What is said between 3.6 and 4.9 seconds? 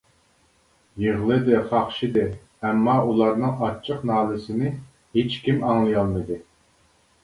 ئاچچىق نالىسىنى